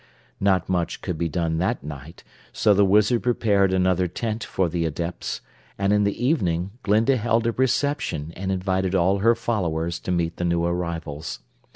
Not 0.39 0.67
much 0.67 1.03
could 1.03 1.19
be 1.19 1.29
done 1.29 1.59
that 1.59 1.83
night, 1.83 2.23
so 2.51 2.73
the 2.73 2.83
Wizard 2.83 3.21
prepared 3.21 3.71
another 3.71 4.07
tent 4.07 4.43
for 4.43 4.67
the 4.67 4.83
Adepts, 4.83 5.41
and 5.77 5.93
in 5.93 6.05
the 6.05 6.25
evening 6.25 6.71
Glinda 6.81 7.17
held 7.17 7.45
a 7.45 7.51
reception 7.51 8.33
and 8.35 8.51
invited 8.51 8.95
all 8.95 9.19
her 9.19 9.35
followers 9.35 9.99
to 9.99 10.11
meet 10.11 10.37
the 10.37 10.43
new 10.43 10.65
arrivals. 10.65 11.41